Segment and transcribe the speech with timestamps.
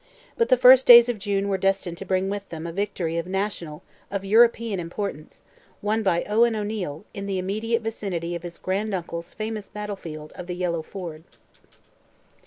[0.35, 3.27] But the first days of June were destined to bring with them a victory of
[3.27, 9.69] national—of European importance—won by Owen O'Neil, in the immediate vicinity of his grand uncle's famous
[9.69, 11.23] battle field of the Yellow Ford.